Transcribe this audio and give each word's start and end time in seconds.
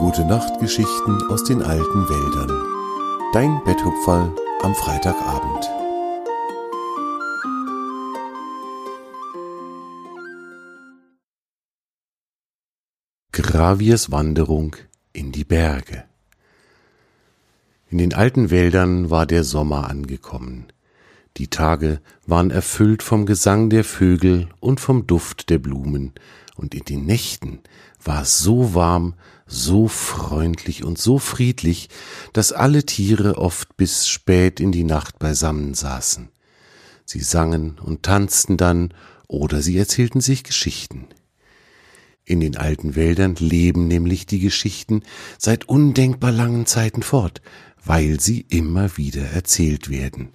Gute 0.00 0.24
Nachtgeschichten 0.24 1.28
aus 1.28 1.44
den 1.44 1.60
alten 1.60 2.08
Wäldern. 2.08 2.50
Dein 3.34 3.62
Betthupferl 3.64 4.34
am 4.62 4.74
Freitagabend. 4.74 5.68
Graviers 13.32 14.10
Wanderung 14.10 14.74
in 15.12 15.32
die 15.32 15.44
Berge. 15.44 16.04
In 17.90 17.98
den 17.98 18.14
alten 18.14 18.48
Wäldern 18.48 19.10
war 19.10 19.26
der 19.26 19.44
Sommer 19.44 19.90
angekommen. 19.90 20.72
Die 21.36 21.48
Tage 21.48 22.00
waren 22.26 22.50
erfüllt 22.50 23.02
vom 23.02 23.26
Gesang 23.26 23.68
der 23.68 23.84
Vögel 23.84 24.48
und 24.60 24.80
vom 24.80 25.06
Duft 25.06 25.50
der 25.50 25.58
Blumen, 25.58 26.14
und 26.56 26.74
in 26.74 26.84
den 26.84 27.06
Nächten 27.06 27.60
war 28.02 28.22
es 28.22 28.38
so 28.38 28.74
warm, 28.74 29.14
so 29.50 29.88
freundlich 29.88 30.84
und 30.84 30.98
so 30.98 31.18
friedlich, 31.18 31.88
dass 32.32 32.52
alle 32.52 32.86
Tiere 32.86 33.36
oft 33.36 33.76
bis 33.76 34.08
spät 34.08 34.60
in 34.60 34.70
die 34.70 34.84
Nacht 34.84 35.18
beisammen 35.18 35.74
saßen. 35.74 36.28
Sie 37.04 37.20
sangen 37.20 37.78
und 37.80 38.04
tanzten 38.04 38.56
dann 38.56 38.94
oder 39.26 39.60
sie 39.60 39.76
erzählten 39.76 40.20
sich 40.20 40.44
Geschichten. 40.44 41.08
In 42.24 42.38
den 42.38 42.56
alten 42.56 42.94
Wäldern 42.94 43.34
leben 43.34 43.88
nämlich 43.88 44.24
die 44.24 44.38
Geschichten 44.38 45.02
seit 45.36 45.68
undenkbar 45.68 46.30
langen 46.30 46.66
Zeiten 46.66 47.02
fort, 47.02 47.42
weil 47.84 48.20
sie 48.20 48.42
immer 48.48 48.96
wieder 48.96 49.22
erzählt 49.22 49.90
werden. 49.90 50.30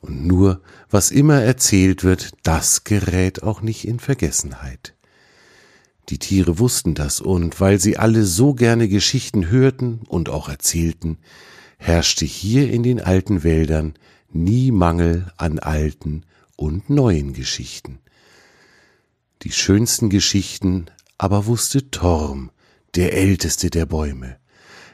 Und 0.00 0.26
nur 0.26 0.60
was 0.90 1.10
immer 1.10 1.40
erzählt 1.40 2.04
wird, 2.04 2.32
das 2.42 2.84
gerät 2.84 3.42
auch 3.42 3.62
nicht 3.62 3.86
in 3.86 4.00
Vergessenheit. 4.00 4.93
Die 6.10 6.18
Tiere 6.18 6.58
wussten 6.58 6.94
das, 6.94 7.20
und 7.20 7.60
weil 7.60 7.80
sie 7.80 7.96
alle 7.96 8.24
so 8.24 8.54
gerne 8.54 8.88
Geschichten 8.88 9.48
hörten 9.48 10.00
und 10.08 10.28
auch 10.28 10.48
erzählten, 10.48 11.18
herrschte 11.78 12.24
hier 12.24 12.70
in 12.70 12.82
den 12.82 13.00
alten 13.00 13.42
Wäldern 13.42 13.94
nie 14.30 14.70
Mangel 14.70 15.32
an 15.36 15.58
alten 15.58 16.24
und 16.56 16.90
neuen 16.90 17.32
Geschichten. 17.32 17.98
Die 19.42 19.52
schönsten 19.52 20.10
Geschichten 20.10 20.86
aber 21.18 21.46
wusste 21.46 21.90
Torm, 21.90 22.50
der 22.94 23.14
älteste 23.14 23.70
der 23.70 23.86
Bäume. 23.86 24.36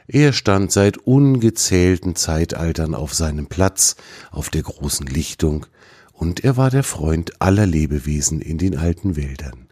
Er 0.07 0.33
stand 0.33 0.71
seit 0.71 0.97
ungezählten 0.97 2.15
Zeitaltern 2.15 2.95
auf 2.95 3.13
seinem 3.13 3.47
Platz 3.47 3.95
auf 4.31 4.49
der 4.49 4.63
großen 4.63 5.07
Lichtung, 5.07 5.65
und 6.13 6.43
er 6.43 6.55
war 6.55 6.69
der 6.69 6.83
Freund 6.83 7.41
aller 7.41 7.65
Lebewesen 7.65 8.41
in 8.41 8.57
den 8.57 8.77
alten 8.77 9.15
Wäldern. 9.15 9.70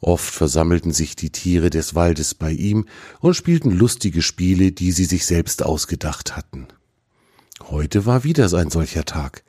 Oft 0.00 0.32
versammelten 0.32 0.92
sich 0.92 1.14
die 1.14 1.30
Tiere 1.30 1.68
des 1.68 1.94
Waldes 1.94 2.34
bei 2.34 2.52
ihm 2.52 2.86
und 3.20 3.34
spielten 3.34 3.70
lustige 3.70 4.22
Spiele, 4.22 4.72
die 4.72 4.92
sie 4.92 5.04
sich 5.04 5.26
selbst 5.26 5.62
ausgedacht 5.62 6.36
hatten. 6.36 6.68
Heute 7.68 8.06
war 8.06 8.24
wieder 8.24 8.52
ein 8.56 8.70
solcher 8.70 9.04
Tag. 9.04 9.44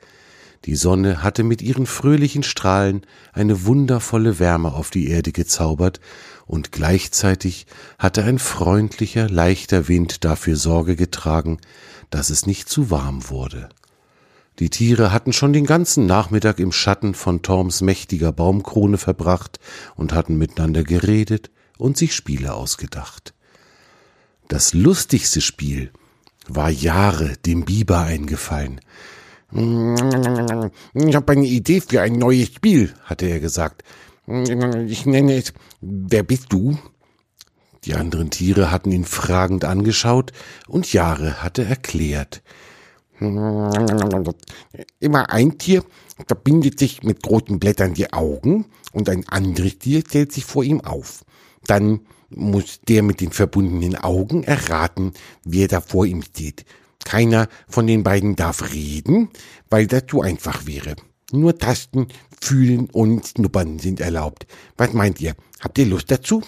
Die 0.66 0.76
Sonne 0.76 1.22
hatte 1.22 1.42
mit 1.42 1.60
ihren 1.60 1.86
fröhlichen 1.86 2.42
Strahlen 2.42 3.04
eine 3.32 3.64
wundervolle 3.64 4.38
Wärme 4.38 4.74
auf 4.74 4.90
die 4.90 5.08
Erde 5.08 5.32
gezaubert, 5.32 6.00
und 6.46 6.70
gleichzeitig 6.70 7.66
hatte 7.98 8.24
ein 8.24 8.38
freundlicher, 8.38 9.28
leichter 9.28 9.88
Wind 9.88 10.24
dafür 10.24 10.56
Sorge 10.56 10.96
getragen, 10.96 11.58
dass 12.10 12.30
es 12.30 12.46
nicht 12.46 12.68
zu 12.68 12.90
warm 12.90 13.30
wurde. 13.30 13.70
Die 14.62 14.70
Tiere 14.70 15.10
hatten 15.10 15.32
schon 15.32 15.52
den 15.52 15.66
ganzen 15.66 16.06
Nachmittag 16.06 16.60
im 16.60 16.70
Schatten 16.70 17.14
von 17.14 17.42
Torms 17.42 17.80
mächtiger 17.80 18.30
Baumkrone 18.30 18.96
verbracht 18.96 19.58
und 19.96 20.12
hatten 20.12 20.38
miteinander 20.38 20.84
geredet 20.84 21.50
und 21.78 21.96
sich 21.96 22.14
Spiele 22.14 22.54
ausgedacht. 22.54 23.34
Das 24.46 24.72
lustigste 24.72 25.40
Spiel 25.40 25.90
war 26.46 26.70
Jahre 26.70 27.32
dem 27.44 27.64
Biber 27.64 28.02
eingefallen. 28.02 28.80
Ich 29.50 31.16
habe 31.16 31.32
eine 31.32 31.46
Idee 31.46 31.80
für 31.80 32.00
ein 32.00 32.12
neues 32.12 32.54
Spiel, 32.54 32.94
hatte 33.02 33.26
er 33.26 33.40
gesagt. 33.40 33.82
Ich 34.28 35.06
nenne 35.06 35.38
es 35.38 35.52
Wer 35.80 36.22
bist 36.22 36.52
du? 36.52 36.78
Die 37.84 37.94
anderen 37.94 38.30
Tiere 38.30 38.70
hatten 38.70 38.92
ihn 38.92 39.06
fragend 39.06 39.64
angeschaut 39.64 40.32
und 40.68 40.92
Jahre 40.92 41.42
hatte 41.42 41.64
erklärt. 41.64 42.42
Immer 45.00 45.30
ein 45.30 45.58
Tier 45.58 45.84
verbindet 46.26 46.78
sich 46.78 47.02
mit 47.02 47.22
großen 47.22 47.58
Blättern 47.58 47.94
die 47.94 48.12
Augen 48.12 48.66
und 48.92 49.08
ein 49.08 49.28
anderes 49.28 49.78
Tier 49.78 50.00
stellt 50.06 50.32
sich 50.32 50.44
vor 50.44 50.64
ihm 50.64 50.80
auf. 50.80 51.24
Dann 51.66 52.00
muss 52.30 52.80
der 52.88 53.02
mit 53.02 53.20
den 53.20 53.30
verbundenen 53.30 53.96
Augen 53.96 54.42
erraten, 54.44 55.12
wer 55.44 55.68
da 55.68 55.80
vor 55.80 56.06
ihm 56.06 56.22
steht. 56.22 56.64
Keiner 57.04 57.48
von 57.68 57.86
den 57.86 58.02
beiden 58.02 58.36
darf 58.36 58.72
reden, 58.72 59.28
weil 59.70 59.86
das 59.86 60.06
zu 60.06 60.22
einfach 60.22 60.66
wäre. 60.66 60.96
Nur 61.32 61.58
Tasten, 61.58 62.08
Fühlen 62.40 62.88
und 62.90 63.26
Schnuppern 63.26 63.78
sind 63.78 64.00
erlaubt. 64.00 64.46
Was 64.76 64.92
meint 64.92 65.20
ihr? 65.20 65.34
Habt 65.60 65.78
ihr 65.78 65.86
Lust 65.86 66.10
dazu? 66.10 66.42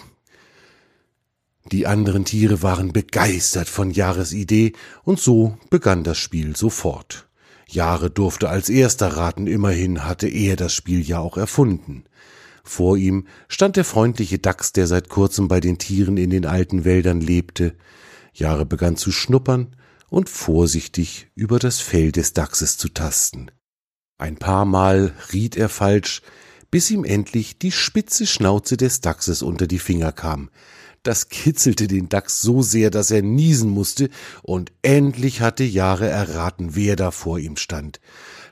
Die 1.71 1.87
anderen 1.87 2.25
Tiere 2.25 2.61
waren 2.61 2.93
begeistert 2.93 3.67
von 3.67 3.89
Jahres 3.89 4.33
Idee, 4.33 4.73
und 5.03 5.19
so 5.19 5.57
begann 5.69 6.03
das 6.03 6.17
Spiel 6.17 6.55
sofort. 6.55 7.27
Jahre 7.67 8.11
durfte 8.11 8.49
als 8.49 8.69
erster 8.69 9.07
raten, 9.17 9.47
immerhin 9.47 10.05
hatte 10.05 10.27
er 10.27 10.55
das 10.55 10.73
Spiel 10.73 11.01
ja 11.01 11.19
auch 11.19 11.37
erfunden. 11.37 12.05
Vor 12.63 12.97
ihm 12.97 13.27
stand 13.47 13.75
der 13.77 13.85
freundliche 13.85 14.39
Dachs, 14.39 14.73
der 14.73 14.87
seit 14.87 15.09
kurzem 15.09 15.47
bei 15.47 15.59
den 15.59 15.77
Tieren 15.77 16.17
in 16.17 16.29
den 16.29 16.45
alten 16.45 16.85
Wäldern 16.85 17.21
lebte. 17.21 17.75
Jahre 18.33 18.65
begann 18.65 18.97
zu 18.97 19.11
schnuppern 19.11 19.75
und 20.09 20.29
vorsichtig 20.29 21.27
über 21.35 21.59
das 21.59 21.79
Fell 21.79 22.11
des 22.11 22.33
Dachses 22.33 22.77
zu 22.77 22.89
tasten. 22.89 23.51
Ein 24.17 24.37
paar 24.37 24.65
Mal 24.65 25.13
riet 25.33 25.57
er 25.57 25.69
falsch, 25.69 26.21
bis 26.71 26.89
ihm 26.89 27.03
endlich 27.03 27.57
die 27.57 27.71
spitze 27.71 28.25
Schnauze 28.25 28.77
des 28.77 29.01
Dachses 29.01 29.41
unter 29.41 29.67
die 29.67 29.79
Finger 29.79 30.11
kam. 30.11 30.49
Das 31.05 31.29
kitzelte 31.29 31.85
den 31.85 32.09
Dachs 32.09 32.41
so 32.41 32.63
sehr, 32.63 32.89
dass 32.89 33.11
er 33.11 33.21
niesen 33.21 33.69
musste, 33.69 34.09
und 34.41 34.71
endlich 34.81 35.39
hatte 35.39 35.63
Jahre 35.63 36.09
erraten, 36.09 36.69
wer 36.73 36.95
da 36.95 37.11
vor 37.11 37.37
ihm 37.37 37.57
stand. 37.57 37.99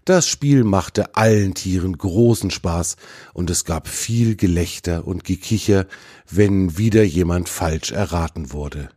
Das 0.06 0.28
Spiel 0.28 0.64
machte 0.64 1.16
allen 1.16 1.56
Tieren 1.56 1.97
großen 1.97 2.52
Spaß, 2.52 2.97
und 3.34 3.50
es 3.50 3.66
gab 3.66 3.88
viel 3.88 4.36
Gelächter 4.36 5.08
und 5.08 5.24
Gekicher, 5.24 5.88
wenn 6.30 6.78
wieder 6.78 7.03
jemand 7.03 7.50
falsch 7.50 7.91
erraten 7.91 8.53
wurde. 8.53 8.90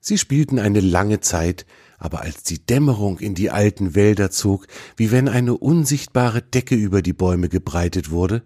Sie 0.00 0.16
spielten 0.16 0.58
eine 0.58 0.80
lange 0.80 1.20
Zeit, 1.20 1.66
aber 1.98 2.22
als 2.22 2.44
die 2.44 2.64
Dämmerung 2.64 3.18
in 3.18 3.34
die 3.34 3.50
alten 3.50 3.94
Wälder 3.94 4.30
zog, 4.30 4.68
wie 4.96 5.10
wenn 5.10 5.28
eine 5.28 5.54
unsichtbare 5.54 6.40
Decke 6.40 6.76
über 6.76 7.02
die 7.02 7.12
Bäume 7.12 7.50
gebreitet 7.50 8.10
wurde, 8.10 8.42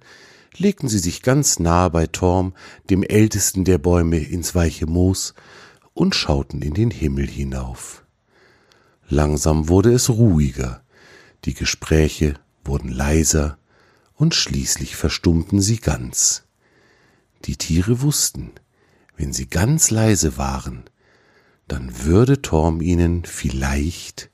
legten 0.57 0.89
sie 0.89 0.99
sich 0.99 1.23
ganz 1.23 1.59
nahe 1.59 1.91
bei 1.91 2.07
Torm, 2.07 2.55
dem 2.91 3.03
ältesten 3.03 3.65
der 3.65 3.79
Bäume, 3.79 4.19
ins 4.19 4.55
weiche 4.55 4.87
Moos 4.87 5.35
und 5.95 6.15
schauten 6.15 6.63
in 6.63 6.75
den 6.75 6.91
Himmel 6.91 7.27
hinauf. 7.27 8.05
Langsam 9.09 9.69
wurde 9.69 9.93
es 9.93 10.11
ruhiger, 10.11 10.83
die 11.45 11.55
Gespräche 11.55 12.35
wurden 12.65 12.89
leiser 12.89 13.59
und 14.15 14.35
schließlich 14.35 14.97
verstummten 14.97 15.61
sie 15.61 15.79
ganz. 15.79 16.45
Die 17.45 17.57
Tiere 17.57 18.03
wussten, 18.03 18.53
wenn 19.17 19.33
sie 19.33 19.49
ganz 19.49 19.91
leise 19.91 20.37
waren, 20.37 20.85
dann 21.69 22.05
würde 22.05 22.43
Torm 22.43 22.81
ihnen 22.81 23.25
vielleicht 23.25 24.31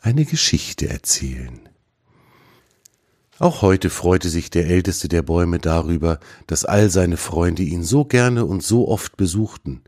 eine 0.00 0.24
Geschichte 0.24 0.88
erzählen. 0.88 1.68
Auch 3.38 3.62
heute 3.62 3.90
freute 3.90 4.28
sich 4.28 4.50
der 4.50 4.66
älteste 4.66 5.08
der 5.08 5.22
Bäume 5.22 5.58
darüber, 5.58 6.20
dass 6.46 6.64
all 6.64 6.90
seine 6.90 7.16
Freunde 7.16 7.62
ihn 7.62 7.82
so 7.82 8.04
gerne 8.04 8.44
und 8.44 8.62
so 8.62 8.88
oft 8.88 9.16
besuchten. 9.16 9.82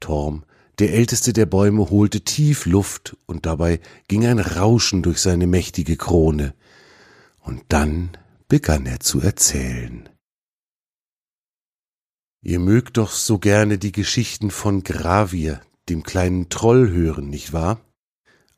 Torm, 0.00 0.44
der 0.78 0.92
älteste 0.92 1.32
der 1.32 1.46
Bäume, 1.46 1.90
holte 1.90 2.22
tief 2.22 2.66
Luft, 2.66 3.16
und 3.26 3.46
dabei 3.46 3.80
ging 4.08 4.26
ein 4.26 4.38
Rauschen 4.40 5.02
durch 5.02 5.20
seine 5.20 5.46
mächtige 5.46 5.96
Krone. 5.96 6.54
Und 7.40 7.62
dann 7.68 8.10
begann 8.48 8.86
er 8.86 9.00
zu 9.00 9.20
erzählen. 9.20 10.08
Ihr 12.44 12.58
mögt 12.58 12.96
doch 12.96 13.12
so 13.12 13.38
gerne 13.38 13.78
die 13.78 13.92
Geschichten 13.92 14.50
von 14.50 14.82
Gravier, 14.82 15.60
dem 15.88 16.02
kleinen 16.02 16.48
Troll, 16.48 16.90
hören, 16.90 17.28
nicht 17.28 17.52
wahr? 17.52 17.80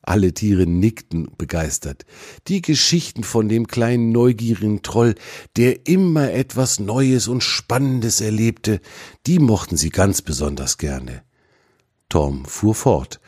Alle 0.07 0.33
Tiere 0.33 0.67
nickten 0.67 1.29
begeistert. 1.35 2.05
Die 2.47 2.61
Geschichten 2.61 3.23
von 3.23 3.49
dem 3.49 3.65
kleinen 3.65 4.11
neugierigen 4.11 4.83
Troll, 4.83 5.15
der 5.57 5.87
immer 5.87 6.31
etwas 6.31 6.79
Neues 6.79 7.27
und 7.27 7.41
Spannendes 7.41 8.21
erlebte, 8.21 8.81
die 9.25 9.39
mochten 9.39 9.77
sie 9.77 9.89
ganz 9.89 10.21
besonders 10.21 10.77
gerne. 10.77 11.23
Tom 12.07 12.45
fuhr 12.45 12.75
fort. 12.75 13.19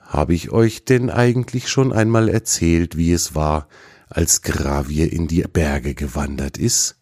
Habe 0.00 0.34
ich 0.34 0.52
euch 0.52 0.84
denn 0.84 1.10
eigentlich 1.10 1.68
schon 1.68 1.92
einmal 1.92 2.28
erzählt, 2.28 2.96
wie 2.96 3.12
es 3.12 3.34
war, 3.34 3.66
als 4.08 4.42
Gravier 4.42 5.12
in 5.12 5.26
die 5.26 5.42
Berge 5.42 5.94
gewandert 5.94 6.56
ist? 6.56 7.00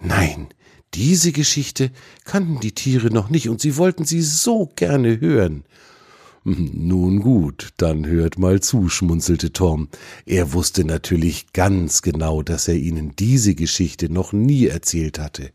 Nein, 0.00 0.48
diese 0.94 1.30
Geschichte 1.30 1.92
kannten 2.24 2.58
die 2.58 2.74
Tiere 2.74 3.10
noch 3.10 3.30
nicht 3.30 3.48
und 3.48 3.60
sie 3.60 3.76
wollten 3.76 4.04
sie 4.04 4.22
so 4.22 4.72
gerne 4.74 5.20
hören. 5.20 5.62
Nun 6.46 7.20
gut, 7.20 7.70
dann 7.78 8.06
hört 8.06 8.38
mal 8.38 8.60
zu, 8.60 8.90
schmunzelte 8.90 9.52
Tom. 9.52 9.88
Er 10.26 10.52
wusste 10.52 10.84
natürlich 10.84 11.54
ganz 11.54 12.02
genau, 12.02 12.42
dass 12.42 12.68
er 12.68 12.74
ihnen 12.74 13.16
diese 13.16 13.54
Geschichte 13.54 14.12
noch 14.12 14.34
nie 14.34 14.66
erzählt 14.66 15.18
hatte. 15.18 15.52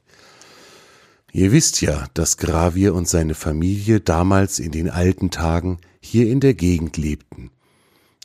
Ihr 1.32 1.52
wisst 1.52 1.82
ja, 1.82 2.08
dass 2.16 2.38
Gravier 2.38 2.96
und 2.96 3.08
seine 3.08 3.36
Familie 3.36 4.00
damals 4.00 4.58
in 4.58 4.72
den 4.72 4.90
alten 4.90 5.30
Tagen 5.30 5.78
hier 6.02 6.28
in 6.28 6.40
der 6.40 6.56
Gegend 6.56 6.98
lebten. 6.98 7.52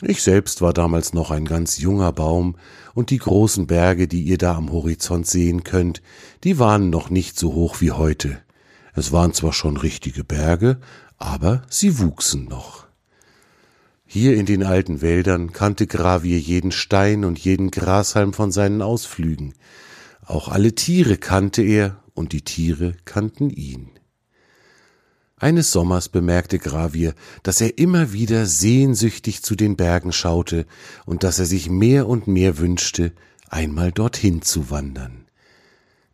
Ich 0.01 0.23
selbst 0.23 0.63
war 0.63 0.73
damals 0.73 1.13
noch 1.13 1.31
ein 1.31 1.45
ganz 1.45 1.79
junger 1.79 2.13
Baum, 2.13 2.57
und 2.95 3.11
die 3.11 3.19
großen 3.19 3.67
Berge, 3.67 4.09
die 4.09 4.23
ihr 4.23 4.39
da 4.39 4.55
am 4.55 4.73
Horizont 4.73 5.27
sehen 5.27 5.65
könnt, 5.65 6.01
die 6.45 6.59
waren 6.59 6.89
noch 6.89 7.11
nicht 7.11 7.39
so 7.39 7.53
hoch 7.53 7.81
wie 7.81 7.91
heute. 7.91 8.39
Es 8.95 9.13
waren 9.13 9.35
zwar 9.35 9.53
schon 9.53 9.77
richtige 9.77 10.23
Berge, 10.23 10.79
aber 11.19 11.63
sie 11.69 11.99
wuchsen 11.99 12.45
noch. 12.47 12.87
Hier 14.07 14.37
in 14.37 14.47
den 14.47 14.63
alten 14.63 15.01
Wäldern 15.01 15.53
kannte 15.53 15.87
Gravier 15.87 16.39
jeden 16.39 16.71
Stein 16.71 17.25
und 17.25 17.39
jeden 17.39 17.71
Grashalm 17.71 18.33
von 18.33 18.53
seinen 18.53 18.83
Ausflügen. 18.83 19.55
Auch 20.25 20.49
alle 20.49 20.75
Tiere 20.75 21.17
kannte 21.17 21.63
er 21.63 22.01
und 22.15 22.33
die 22.33 22.43
Tiere 22.43 22.95
kannten 23.05 23.51
ihn. 23.51 23.91
Eines 25.37 25.73
Sommers 25.73 26.09
bemerkte 26.09 26.59
Gravier, 26.59 27.15
dass 27.43 27.61
er 27.61 27.77
immer 27.77 28.13
wieder 28.13 28.47
sehnsüchtig 28.47 29.43
zu 29.43 29.57
den 29.57 29.77
Bergen 29.77 30.13
schaute 30.13 30.65
und 31.07 31.25
dass 31.25 31.39
er 31.39 31.45
sich 31.45 31.69
mehr 31.69 32.07
und 32.07 32.29
mehr 32.29 32.59
wünschte, 32.59 33.13
einmal 33.51 33.91
dorthin 33.91 34.43
zu 34.43 34.71
wandern. 34.71 35.27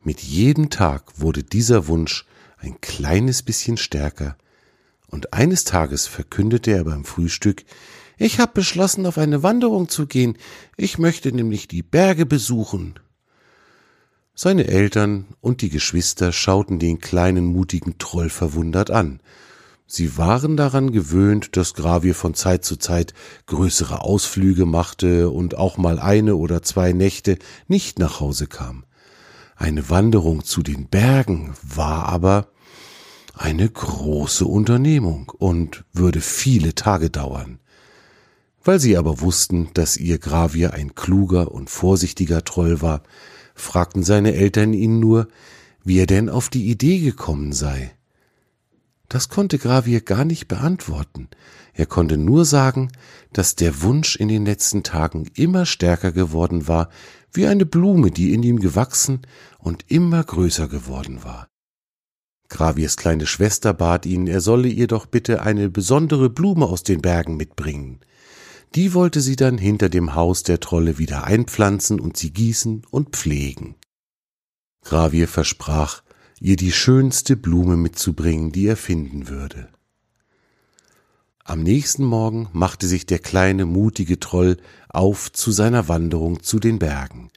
Mit 0.02 0.20
jedem 0.20 0.70
Tag 0.70 1.20
wurde 1.20 1.44
dieser 1.44 1.86
Wunsch 1.86 2.24
ein 2.56 2.80
kleines 2.80 3.42
bisschen 3.42 3.76
stärker, 3.76 4.36
und 5.10 5.32
eines 5.34 5.64
Tages 5.64 6.06
verkündete 6.06 6.72
er 6.72 6.84
beim 6.84 7.04
Frühstück 7.04 7.64
Ich 8.16 8.38
habe 8.38 8.52
beschlossen, 8.54 9.06
auf 9.06 9.18
eine 9.18 9.42
Wanderung 9.42 9.88
zu 9.88 10.06
gehen, 10.06 10.36
ich 10.76 10.98
möchte 10.98 11.32
nämlich 11.32 11.68
die 11.68 11.82
Berge 11.82 12.26
besuchen. 12.26 12.94
Seine 14.34 14.68
Eltern 14.68 15.26
und 15.40 15.60
die 15.60 15.68
Geschwister 15.68 16.32
schauten 16.32 16.78
den 16.78 16.98
kleinen 16.98 17.44
mutigen 17.44 17.98
Troll 17.98 18.30
verwundert 18.30 18.90
an. 18.90 19.20
Sie 19.86 20.16
waren 20.16 20.56
daran 20.56 20.92
gewöhnt, 20.92 21.56
dass 21.56 21.74
Gravier 21.74 22.14
von 22.14 22.34
Zeit 22.34 22.64
zu 22.64 22.76
Zeit 22.76 23.12
größere 23.46 24.02
Ausflüge 24.02 24.64
machte 24.64 25.30
und 25.30 25.56
auch 25.56 25.78
mal 25.78 25.98
eine 25.98 26.36
oder 26.36 26.62
zwei 26.62 26.92
Nächte 26.92 27.38
nicht 27.66 27.98
nach 27.98 28.20
Hause 28.20 28.46
kam. 28.46 28.84
Eine 29.56 29.90
Wanderung 29.90 30.44
zu 30.44 30.62
den 30.62 30.86
Bergen 30.86 31.52
war 31.62 32.06
aber 32.06 32.52
eine 33.40 33.70
große 33.70 34.44
Unternehmung 34.44 35.32
und 35.38 35.84
würde 35.94 36.20
viele 36.20 36.74
Tage 36.74 37.08
dauern. 37.08 37.58
Weil 38.62 38.78
sie 38.78 38.98
aber 38.98 39.22
wussten, 39.22 39.70
dass 39.72 39.96
ihr 39.96 40.18
Gravier 40.18 40.74
ein 40.74 40.94
kluger 40.94 41.50
und 41.50 41.70
vorsichtiger 41.70 42.44
Troll 42.44 42.82
war, 42.82 43.02
fragten 43.54 44.02
seine 44.02 44.34
Eltern 44.34 44.74
ihn 44.74 45.00
nur, 45.00 45.28
wie 45.82 45.98
er 45.98 46.06
denn 46.06 46.28
auf 46.28 46.50
die 46.50 46.68
Idee 46.68 46.98
gekommen 46.98 47.52
sei. 47.52 47.92
Das 49.08 49.30
konnte 49.30 49.56
Gravier 49.56 50.02
gar 50.02 50.26
nicht 50.26 50.46
beantworten. 50.46 51.28
Er 51.72 51.86
konnte 51.86 52.18
nur 52.18 52.44
sagen, 52.44 52.92
dass 53.32 53.56
der 53.56 53.80
Wunsch 53.80 54.16
in 54.16 54.28
den 54.28 54.44
letzten 54.44 54.82
Tagen 54.82 55.26
immer 55.34 55.64
stärker 55.64 56.12
geworden 56.12 56.68
war, 56.68 56.90
wie 57.32 57.46
eine 57.46 57.64
Blume, 57.64 58.10
die 58.10 58.34
in 58.34 58.42
ihm 58.42 58.60
gewachsen 58.60 59.22
und 59.58 59.86
immer 59.88 60.22
größer 60.22 60.68
geworden 60.68 61.24
war. 61.24 61.49
Graviers 62.50 62.96
kleine 62.96 63.26
Schwester 63.26 63.72
bat 63.72 64.04
ihn, 64.04 64.26
er 64.26 64.40
solle 64.40 64.68
ihr 64.68 64.88
doch 64.88 65.06
bitte 65.06 65.42
eine 65.42 65.70
besondere 65.70 66.28
Blume 66.28 66.66
aus 66.66 66.82
den 66.82 67.00
Bergen 67.00 67.36
mitbringen. 67.36 68.00
Die 68.74 68.92
wollte 68.92 69.20
sie 69.20 69.36
dann 69.36 69.56
hinter 69.56 69.88
dem 69.88 70.14
Haus 70.14 70.42
der 70.42 70.60
Trolle 70.60 70.98
wieder 70.98 71.24
einpflanzen 71.24 71.98
und 71.98 72.16
sie 72.16 72.32
gießen 72.32 72.82
und 72.90 73.10
pflegen. 73.10 73.76
Gravier 74.82 75.28
versprach, 75.28 76.02
ihr 76.40 76.56
die 76.56 76.72
schönste 76.72 77.36
Blume 77.36 77.76
mitzubringen, 77.76 78.52
die 78.52 78.66
er 78.66 78.76
finden 78.76 79.28
würde. 79.28 79.68
Am 81.44 81.62
nächsten 81.62 82.04
Morgen 82.04 82.48
machte 82.52 82.86
sich 82.86 83.06
der 83.06 83.18
kleine, 83.18 83.64
mutige 83.64 84.20
Troll 84.20 84.56
auf 84.88 85.32
zu 85.32 85.50
seiner 85.50 85.88
Wanderung 85.88 86.42
zu 86.42 86.58
den 86.58 86.78
Bergen. 86.78 87.30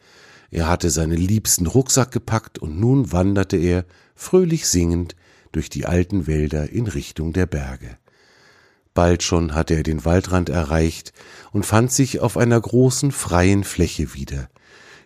Er 0.53 0.67
hatte 0.67 0.91
seinen 0.91 1.17
liebsten 1.17 1.65
Rucksack 1.65 2.11
gepackt 2.11 2.59
und 2.59 2.79
nun 2.79 3.11
wanderte 3.11 3.57
er, 3.57 3.85
fröhlich 4.13 4.67
singend, 4.67 5.15
durch 5.51 5.67
die 5.67 5.87
alten 5.87 6.27
Wälder 6.27 6.69
in 6.69 6.85
Richtung 6.85 7.33
der 7.33 7.47
Berge. 7.47 7.97
Bald 8.93 9.23
schon 9.23 9.55
hatte 9.55 9.73
er 9.73 9.81
den 9.81 10.05
Waldrand 10.05 10.49
erreicht 10.49 11.11
und 11.53 11.65
fand 11.65 11.91
sich 11.91 12.19
auf 12.19 12.37
einer 12.37 12.61
großen 12.61 13.11
freien 13.11 13.63
Fläche 13.63 14.13
wieder. 14.13 14.47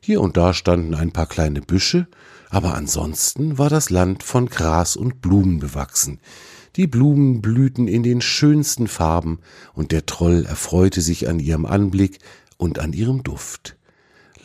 Hier 0.02 0.20
und 0.20 0.36
da 0.36 0.54
standen 0.54 0.94
ein 0.94 1.14
paar 1.14 1.28
kleine 1.28 1.62
Büsche, 1.62 2.08
aber 2.50 2.74
ansonsten 2.74 3.58
war 3.58 3.70
das 3.70 3.90
Land 3.90 4.24
von 4.24 4.48
Gras 4.48 4.98
und 4.98 5.22
Blumen 5.22 5.60
bewachsen. 5.60 6.20
Die 6.76 6.88
Blumen 6.88 7.42
blühten 7.42 7.88
in 7.88 8.04
den 8.04 8.20
schönsten 8.20 8.90
Farben, 8.90 9.40
und 9.74 9.94
der 9.94 10.06
Troll 10.06 10.46
erfreute 10.46 11.00
sich 11.00 11.30
an 11.30 11.40
ihrem 11.40 11.66
Anblick 11.66 12.20
und 12.58 12.80
an 12.80 12.92
ihrem 12.92 13.24
Duft. 13.24 13.76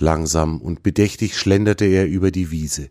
Langsam 0.03 0.61
und 0.61 0.83
bedächtig 0.83 1.39
schlenderte 1.39 1.85
er 1.85 2.09
über 2.09 2.33
die 2.33 2.51
Wiese. 2.51 2.91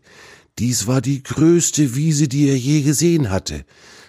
Dies 0.60 0.88
war 0.88 1.02
die 1.02 1.22
größte 1.22 1.94
Wiese, 1.94 2.30
die 2.30 2.48
er 2.48 2.58
je 2.58 2.84
gesehen 2.84 3.30
hatte. 3.30 3.66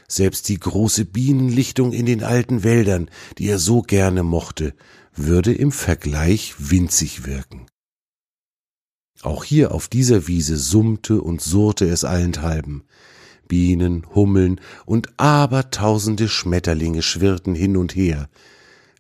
Selbst 0.07 0.49
die 0.49 0.61
große 0.61 1.07
Bienenlichtung 1.07 1.93
in 1.93 2.07
den 2.07 2.23
alten 2.23 2.63
Wäldern, 2.63 3.11
die 3.39 3.49
er 3.49 3.59
so 3.59 3.83
gerne 3.83 4.23
mochte, 4.23 4.73
würde 5.17 5.53
im 5.53 5.73
Vergleich 5.73 6.55
winzig 6.59 7.27
wirken. 7.27 7.67
Auch 9.23 9.43
hier 9.43 9.73
auf 9.75 9.89
dieser 9.89 10.29
Wiese 10.29 10.57
summte 10.57 11.21
und 11.23 11.41
surrte 11.41 11.89
es 11.89 12.05
allenthalben. 12.05 12.85
Bienen, 13.49 14.07
Hummeln 14.15 14.61
und 14.87 15.09
abertausende 15.17 16.29
Schmetterlinge 16.29 17.03
schwirrten 17.03 17.57
hin 17.57 17.77
und 17.77 17.97
her. 17.97 18.29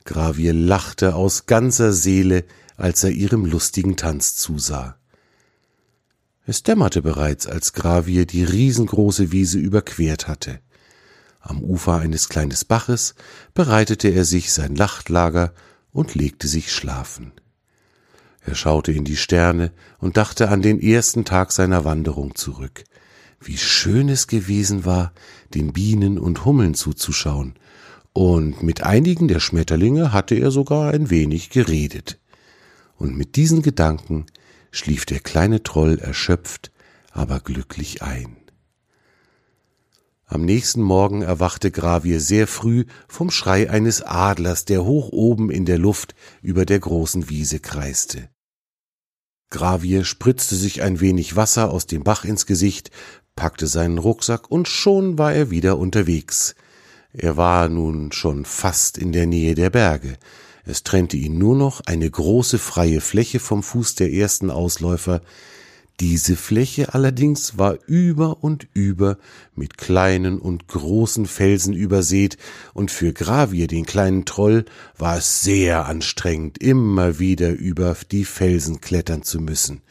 Gravier 0.04 0.52
lachte 0.52 1.14
aus 1.14 1.46
ganzer 1.46 1.92
Seele, 1.92 2.44
als 2.76 3.04
er 3.04 3.10
ihrem 3.10 3.44
lustigen 3.44 3.96
Tanz 3.96 4.36
zusah. 4.36 4.96
Es 6.44 6.62
dämmerte 6.62 7.02
bereits, 7.02 7.46
als 7.46 7.72
Gravier 7.72 8.26
die 8.26 8.44
riesengroße 8.44 9.30
Wiese 9.30 9.58
überquert 9.58 10.26
hatte. 10.26 10.60
Am 11.40 11.62
Ufer 11.62 11.98
eines 11.98 12.28
kleinen 12.28 12.56
Baches 12.66 13.14
bereitete 13.54 14.08
er 14.08 14.24
sich 14.24 14.52
sein 14.52 14.74
Lachtlager 14.74 15.52
und 15.92 16.14
legte 16.14 16.48
sich 16.48 16.72
schlafen. 16.72 17.32
Er 18.44 18.54
schaute 18.54 18.92
in 18.92 19.04
die 19.04 19.16
Sterne 19.16 19.72
und 19.98 20.16
dachte 20.16 20.48
an 20.48 20.62
den 20.62 20.80
ersten 20.80 21.24
Tag 21.24 21.52
seiner 21.52 21.84
Wanderung 21.84 22.34
zurück. 22.34 22.84
Wie 23.40 23.56
schön 23.56 24.08
es 24.08 24.26
gewesen 24.26 24.84
war, 24.84 25.12
den 25.54 25.72
Bienen 25.72 26.18
und 26.18 26.44
Hummeln 26.44 26.74
zuzuschauen, 26.74 27.54
und 28.12 28.62
mit 28.62 28.82
einigen 28.82 29.26
der 29.26 29.40
Schmetterlinge 29.40 30.12
hatte 30.12 30.34
er 30.34 30.50
sogar 30.50 30.92
ein 30.92 31.08
wenig 31.08 31.50
geredet. 31.50 32.18
Und 33.02 33.16
mit 33.16 33.34
diesen 33.34 33.62
Gedanken 33.62 34.26
schlief 34.70 35.06
der 35.06 35.18
kleine 35.18 35.64
Troll 35.64 35.98
erschöpft, 35.98 36.70
aber 37.10 37.40
glücklich 37.40 38.00
ein. 38.00 38.36
Am 40.24 40.44
nächsten 40.44 40.82
Morgen 40.82 41.22
erwachte 41.22 41.72
Gravier 41.72 42.20
sehr 42.20 42.46
früh 42.46 42.84
vom 43.08 43.32
Schrei 43.32 43.68
eines 43.68 44.02
Adlers, 44.02 44.66
der 44.66 44.84
hoch 44.84 45.08
oben 45.08 45.50
in 45.50 45.64
der 45.64 45.78
Luft 45.78 46.14
über 46.42 46.64
der 46.64 46.78
großen 46.78 47.28
Wiese 47.28 47.58
kreiste. 47.58 48.28
Gravier 49.50 50.04
spritzte 50.04 50.54
sich 50.54 50.82
ein 50.82 51.00
wenig 51.00 51.34
Wasser 51.34 51.72
aus 51.72 51.86
dem 51.88 52.04
Bach 52.04 52.24
ins 52.24 52.46
Gesicht, 52.46 52.92
packte 53.34 53.66
seinen 53.66 53.98
Rucksack 53.98 54.48
und 54.48 54.68
schon 54.68 55.18
war 55.18 55.32
er 55.32 55.50
wieder 55.50 55.76
unterwegs. 55.76 56.54
Er 57.12 57.36
war 57.36 57.68
nun 57.68 58.12
schon 58.12 58.44
fast 58.44 58.96
in 58.96 59.10
der 59.10 59.26
Nähe 59.26 59.56
der 59.56 59.70
Berge. 59.70 60.18
Es 60.64 60.82
trennte 60.84 61.16
ihn 61.16 61.38
nur 61.38 61.56
noch 61.56 61.80
eine 61.86 62.08
große 62.08 62.58
freie 62.58 63.00
Fläche 63.00 63.40
vom 63.40 63.62
Fuß 63.62 63.96
der 63.96 64.12
ersten 64.12 64.50
Ausläufer, 64.50 65.22
diese 66.00 66.36
Fläche 66.36 66.94
allerdings 66.94 67.58
war 67.58 67.78
über 67.86 68.42
und 68.42 68.66
über 68.72 69.18
mit 69.54 69.76
kleinen 69.76 70.38
und 70.38 70.66
großen 70.66 71.26
Felsen 71.26 71.74
übersät, 71.74 72.38
und 72.74 72.90
für 72.90 73.12
Gravier, 73.12 73.66
den 73.66 73.86
kleinen 73.86 74.24
Troll, 74.24 74.64
war 74.96 75.18
es 75.18 75.42
sehr 75.42 75.86
anstrengend, 75.86 76.58
immer 76.58 77.18
wieder 77.18 77.50
über 77.50 77.96
die 78.10 78.24
Felsen 78.24 78.80
klettern 78.80 79.22
zu 79.22 79.38
müssen. 79.38 79.82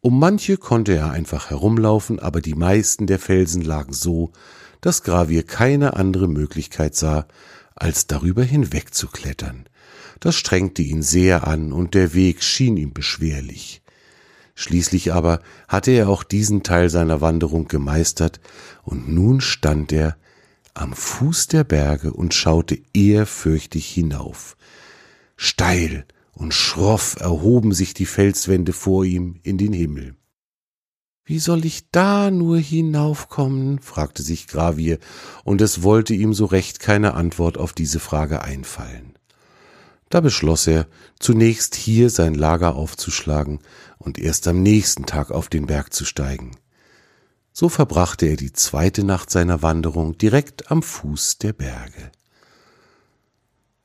Um 0.00 0.18
manche 0.18 0.56
konnte 0.56 0.94
er 0.94 1.10
einfach 1.10 1.50
herumlaufen, 1.50 2.18
aber 2.18 2.40
die 2.40 2.54
meisten 2.54 3.06
der 3.06 3.18
Felsen 3.18 3.62
lagen 3.62 3.92
so, 3.92 4.32
dass 4.80 5.02
Gravier 5.02 5.42
keine 5.42 5.94
andere 5.94 6.28
Möglichkeit 6.28 6.94
sah, 6.94 7.26
als 7.74 8.06
darüber 8.06 8.42
hinwegzuklettern. 8.42 9.66
Das 10.20 10.36
strengte 10.36 10.82
ihn 10.82 11.02
sehr 11.02 11.46
an, 11.46 11.72
und 11.72 11.94
der 11.94 12.14
Weg 12.14 12.42
schien 12.42 12.76
ihm 12.76 12.92
beschwerlich. 12.92 13.82
Schließlich 14.54 15.14
aber 15.14 15.40
hatte 15.68 15.90
er 15.90 16.10
auch 16.10 16.22
diesen 16.22 16.62
Teil 16.62 16.90
seiner 16.90 17.22
Wanderung 17.22 17.66
gemeistert, 17.66 18.40
und 18.82 19.08
nun 19.08 19.40
stand 19.40 19.92
er 19.92 20.18
am 20.74 20.92
Fuß 20.92 21.48
der 21.48 21.64
Berge 21.64 22.12
und 22.12 22.34
schaute 22.34 22.78
ehrfürchtig 22.92 23.88
hinauf. 23.88 24.56
Steil 25.36 26.04
und 26.32 26.52
schroff 26.52 27.16
erhoben 27.18 27.72
sich 27.72 27.94
die 27.94 28.06
Felswände 28.06 28.74
vor 28.74 29.04
ihm 29.04 29.40
in 29.42 29.56
den 29.56 29.72
Himmel. 29.72 30.14
Wie 31.24 31.38
soll 31.38 31.64
ich 31.64 31.90
da 31.90 32.30
nur 32.30 32.58
hinaufkommen? 32.58 33.78
fragte 33.78 34.22
sich 34.22 34.48
Gravier, 34.48 34.98
und 35.44 35.60
es 35.60 35.82
wollte 35.82 36.12
ihm 36.12 36.34
so 36.34 36.44
recht 36.44 36.80
keine 36.80 37.14
Antwort 37.14 37.56
auf 37.56 37.72
diese 37.72 38.00
Frage 38.00 38.42
einfallen. 38.42 39.09
Da 40.10 40.20
beschloss 40.20 40.66
er, 40.66 40.86
zunächst 41.20 41.76
hier 41.76 42.10
sein 42.10 42.34
Lager 42.34 42.74
aufzuschlagen 42.74 43.60
und 43.98 44.18
erst 44.18 44.48
am 44.48 44.60
nächsten 44.60 45.06
Tag 45.06 45.30
auf 45.30 45.48
den 45.48 45.66
Berg 45.66 45.94
zu 45.94 46.04
steigen. 46.04 46.50
So 47.52 47.68
verbrachte 47.68 48.26
er 48.26 48.36
die 48.36 48.52
zweite 48.52 49.04
Nacht 49.04 49.30
seiner 49.30 49.62
Wanderung 49.62 50.18
direkt 50.18 50.70
am 50.70 50.82
Fuß 50.82 51.38
der 51.38 51.52
Berge. 51.52 52.10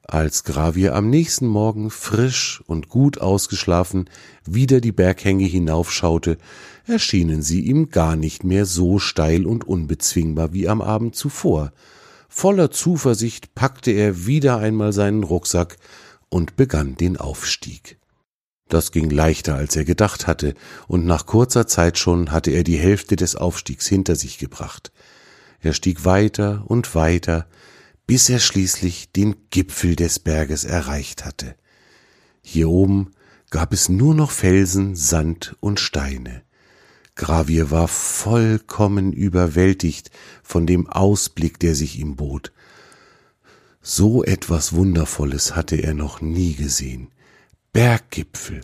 Als 0.01 0.43
Gravier 0.43 0.95
am 0.95 1.09
nächsten 1.09 1.47
Morgen 1.47 1.89
frisch 1.89 2.63
und 2.67 2.89
gut 2.89 3.19
ausgeschlafen 3.19 4.09
wieder 4.45 4.81
die 4.81 4.91
Berghänge 4.91 5.45
hinaufschaute, 5.45 6.37
erschienen 6.85 7.43
sie 7.43 7.61
ihm 7.61 7.89
gar 7.89 8.15
nicht 8.15 8.43
mehr 8.43 8.65
so 8.65 8.97
steil 8.97 9.45
und 9.45 9.63
unbezwingbar 9.67 10.53
wie 10.53 10.67
am 10.67 10.81
Abend 10.81 11.15
zuvor. 11.15 11.71
Voller 12.29 12.69
Zuversicht 12.69 13.55
packte 13.55 13.91
er 13.91 14.25
wieder 14.25 14.57
einmal 14.57 14.93
seinen 14.93 15.23
Rucksack 15.23 15.77
und 16.35 16.57
begann 16.57 16.95
den 16.95 17.15
Aufstieg. 17.15 17.97
Das 18.67 18.91
ging 18.91 19.09
leichter, 19.09 19.55
als 19.55 19.77
er 19.77 19.85
gedacht 19.85 20.27
hatte, 20.27 20.53
und 20.85 21.05
nach 21.05 21.27
kurzer 21.27 21.65
Zeit 21.65 21.97
schon 21.97 22.29
hatte 22.29 22.51
er 22.51 22.65
die 22.65 22.75
Hälfte 22.75 23.15
des 23.15 23.37
Aufstiegs 23.37 23.87
hinter 23.87 24.17
sich 24.17 24.37
gebracht. 24.37 24.91
Er 25.61 25.71
stieg 25.71 26.03
weiter 26.03 26.65
und 26.67 26.93
weiter, 26.93 27.47
bis 28.05 28.27
er 28.27 28.39
schließlich 28.39 29.13
den 29.13 29.47
Gipfel 29.49 29.95
des 29.95 30.19
Berges 30.19 30.65
erreicht 30.65 31.23
hatte. 31.23 31.55
Hier 32.41 32.67
oben 32.67 33.11
gab 33.49 33.71
es 33.71 33.87
nur 33.87 34.13
noch 34.13 34.31
Felsen, 34.31 34.97
Sand 34.97 35.55
und 35.61 35.79
Steine. 35.79 36.43
Gravier 37.15 37.71
war 37.71 37.87
vollkommen 37.87 39.13
überwältigt 39.13 40.11
von 40.43 40.67
dem 40.67 40.89
Ausblick, 40.89 41.59
der 41.59 41.75
sich 41.75 41.97
ihm 41.97 42.17
bot. 42.17 42.51
So 43.87 44.23
etwas 44.23 44.73
Wundervolles 44.73 45.55
hatte 45.55 45.75
er 45.75 45.93
noch 45.93 46.19
nie 46.19 46.55
gesehen. 46.55 47.09
Berggipfel, 47.71 48.61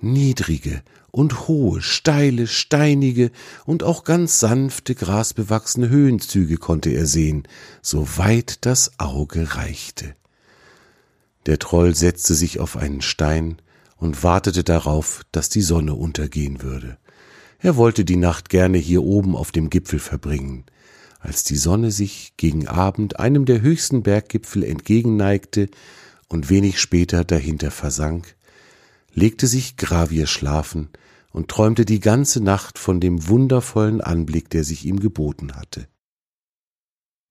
niedrige 0.00 0.82
und 1.10 1.48
hohe, 1.48 1.82
steile, 1.82 2.46
steinige 2.46 3.30
und 3.66 3.82
auch 3.82 4.04
ganz 4.04 4.40
sanfte, 4.40 4.94
grasbewachsene 4.94 5.90
Höhenzüge 5.90 6.56
konnte 6.56 6.88
er 6.88 7.04
sehen, 7.04 7.46
so 7.82 8.16
weit 8.16 8.64
das 8.64 8.98
Auge 8.98 9.54
reichte. 9.54 10.16
Der 11.44 11.58
Troll 11.58 11.94
setzte 11.94 12.32
sich 12.32 12.58
auf 12.58 12.78
einen 12.78 13.02
Stein 13.02 13.58
und 13.98 14.22
wartete 14.22 14.64
darauf, 14.64 15.26
dass 15.30 15.50
die 15.50 15.60
Sonne 15.60 15.92
untergehen 15.92 16.62
würde. 16.62 16.96
Er 17.58 17.76
wollte 17.76 18.06
die 18.06 18.16
Nacht 18.16 18.48
gerne 18.48 18.78
hier 18.78 19.02
oben 19.02 19.36
auf 19.36 19.52
dem 19.52 19.68
Gipfel 19.68 19.98
verbringen. 19.98 20.64
Als 21.24 21.42
die 21.42 21.56
Sonne 21.56 21.90
sich 21.90 22.34
gegen 22.36 22.68
Abend 22.68 23.18
einem 23.18 23.46
der 23.46 23.62
höchsten 23.62 24.02
Berggipfel 24.02 24.62
entgegenneigte 24.62 25.70
und 26.28 26.50
wenig 26.50 26.78
später 26.78 27.24
dahinter 27.24 27.70
versank, 27.70 28.36
legte 29.14 29.46
sich 29.46 29.78
Gravier 29.78 30.26
schlafen 30.26 30.90
und 31.32 31.48
träumte 31.48 31.86
die 31.86 32.00
ganze 32.00 32.42
Nacht 32.42 32.78
von 32.78 33.00
dem 33.00 33.26
wundervollen 33.26 34.02
Anblick, 34.02 34.50
der 34.50 34.64
sich 34.64 34.84
ihm 34.84 35.00
geboten 35.00 35.56
hatte. 35.56 35.88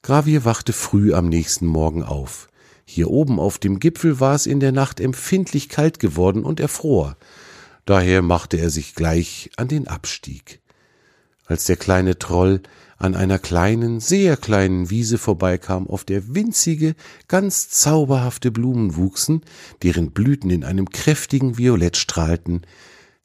Gravier 0.02 0.44
wachte 0.44 0.74
früh 0.74 1.14
am 1.14 1.30
nächsten 1.30 1.68
Morgen 1.68 2.02
auf. 2.02 2.48
Hier 2.86 3.12
oben 3.12 3.40
auf 3.40 3.60
dem 3.60 3.80
Gipfel 3.80 4.20
war 4.20 4.34
es 4.34 4.48
in 4.48 4.60
der 4.60 4.72
Nacht 4.72 5.00
empfindlich 5.00 5.70
kalt 5.70 6.00
geworden 6.00 6.44
und 6.44 6.60
erfror. 6.60 7.16
Daher 7.86 8.24
machte 8.24 8.58
er 8.58 8.72
sich 8.72 8.96
gleich 8.96 9.52
an 9.56 9.68
den 9.68 9.88
Abstieg. 9.88 10.62
Als 11.46 11.66
der 11.66 11.78
kleine 11.78 12.18
Troll 12.18 12.64
an 13.03 13.15
einer 13.15 13.38
kleinen, 13.38 14.00
sehr 14.00 14.38
kleinen 14.38 14.89
Wiese 14.89 15.17
vorbeikam, 15.17 15.88
auf 15.88 16.05
der 16.05 16.36
winzige, 16.36 16.95
ganz 17.27 17.69
zauberhafte 17.69 18.50
Blumen 18.50 18.95
wuchsen, 18.95 19.41
deren 19.83 20.12
Blüten 20.12 20.50
in 20.50 20.63
einem 20.63 20.89
kräftigen 20.89 21.57
Violett 21.57 21.98
strahlten, 21.98 22.62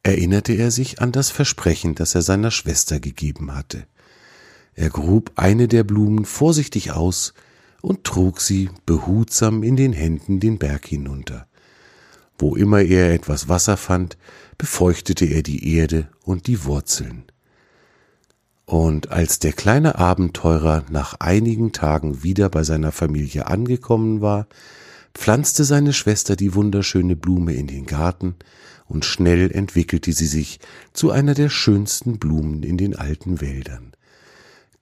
erinnerte 0.02 0.52
er 0.52 0.72
sich 0.72 1.00
an 1.00 1.12
das 1.12 1.30
Versprechen, 1.30 1.94
das 1.94 2.16
er 2.16 2.22
seiner 2.22 2.50
Schwester 2.50 2.98
gegeben 2.98 3.54
hatte. 3.54 3.86
Er 4.74 4.90
grub 4.90 5.30
eine 5.36 5.68
der 5.68 5.84
Blumen 5.84 6.24
vorsichtig 6.24 6.90
aus 6.90 7.32
und 7.80 8.02
trug 8.02 8.40
sie 8.40 8.70
behutsam 8.84 9.62
in 9.62 9.76
den 9.76 9.92
Händen 9.92 10.40
den 10.40 10.58
Berg 10.58 10.86
hinunter. 10.86 11.46
Wo 12.36 12.56
immer 12.56 12.80
er 12.82 13.14
etwas 13.14 13.48
Wasser 13.48 13.76
fand, 13.76 14.18
befeuchtete 14.56 15.26
er 15.26 15.44
die 15.44 15.72
Erde 15.76 16.08
und 16.24 16.48
die 16.48 16.64
Wurzeln. 16.64 17.24
Und 18.68 19.10
als 19.10 19.38
der 19.38 19.54
kleine 19.54 19.96
Abenteurer 19.96 20.84
nach 20.90 21.14
einigen 21.20 21.72
Tagen 21.72 22.22
wieder 22.22 22.50
bei 22.50 22.64
seiner 22.64 22.92
Familie 22.92 23.46
angekommen 23.46 24.20
war, 24.20 24.46
pflanzte 25.14 25.64
seine 25.64 25.94
Schwester 25.94 26.36
die 26.36 26.54
wunderschöne 26.54 27.16
Blume 27.16 27.54
in 27.54 27.66
den 27.66 27.86
Garten, 27.86 28.36
und 28.84 29.06
schnell 29.06 29.50
entwickelte 29.52 30.12
sie 30.12 30.26
sich 30.26 30.60
zu 30.92 31.10
einer 31.10 31.32
der 31.32 31.48
schönsten 31.48 32.18
Blumen 32.18 32.62
in 32.62 32.76
den 32.76 32.94
alten 32.94 33.40
Wäldern. 33.40 33.92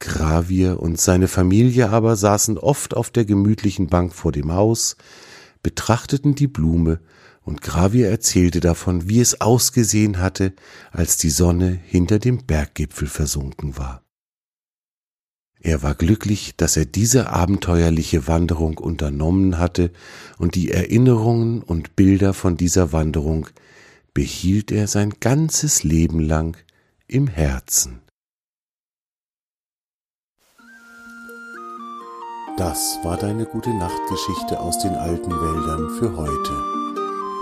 Gravier 0.01 0.81
und 0.81 1.01
seine 1.01 1.29
Familie 1.29 1.89
aber 1.91 2.17
saßen 2.17 2.59
oft 2.59 2.97
auf 2.97 3.11
der 3.11 3.25
gemütlichen 3.25 3.87
Bank 3.87 4.13
vor 4.15 4.33
dem 4.33 4.53
Haus, 4.53 4.97
betrachteten 5.63 6.35
die 6.35 6.49
Blume, 6.49 6.99
und 7.47 7.63
Gravier 7.63 8.11
erzählte 8.11 8.59
davon, 8.59 9.09
wie 9.09 9.21
es 9.21 9.41
ausgesehen 9.41 10.19
hatte, 10.19 10.53
als 10.91 11.17
die 11.17 11.31
Sonne 11.31 11.79
hinter 11.85 12.19
dem 12.19 12.45
Berggipfel 12.45 13.07
versunken 13.07 13.79
war. 13.79 14.03
Er 15.61 15.83
war 15.83 15.95
glücklich, 15.95 16.57
dass 16.57 16.77
er 16.77 16.87
diese 16.87 17.31
abenteuerliche 17.31 18.27
Wanderung 18.27 18.79
unternommen 18.79 19.59
hatte, 19.59 19.93
und 20.39 20.57
die 20.57 20.73
Erinnerungen 20.73 21.63
und 21.63 21.95
Bilder 21.95 22.35
von 22.35 22.57
dieser 22.57 22.93
Wanderung 22.93 23.47
behielt 24.13 24.73
er 24.73 24.89
sein 24.89 25.15
ganzes 25.21 25.85
Leben 25.85 26.21
lang 26.21 26.57
im 27.07 27.29
Herzen. 27.29 28.01
Das 32.57 32.99
war 33.05 33.17
deine 33.19 33.45
gute 33.45 33.71
Nachtgeschichte 33.71 34.59
aus 34.59 34.81
den 34.81 34.95
alten 34.95 35.31
Wäldern 35.31 35.91
für 35.99 36.17
heute. 36.17 36.76